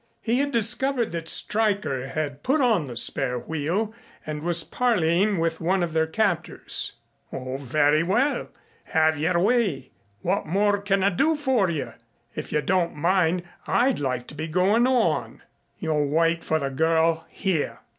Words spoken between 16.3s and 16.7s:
for